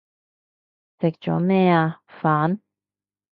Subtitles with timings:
[0.99, 2.01] 食咗咩啊？
[2.23, 2.59] 飯